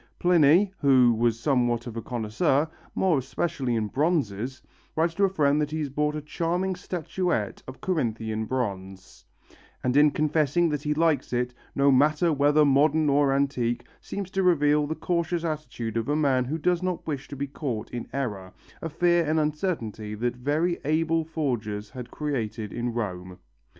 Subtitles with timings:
[0.17, 4.59] Pliny, who was somewhat of a connoisseur, more especially in bronzes,
[4.95, 9.23] writes to a friend that he has bought a charming statuette of Corinthian bronze,
[9.83, 14.41] and in confessing that he likes it, "no matter whether modern or antique," seems to
[14.41, 18.07] reveal the cautious attitude of a man who does not wish to be caught in
[18.11, 23.37] error, a fear and uncertainty that very able forgers had created in Rome.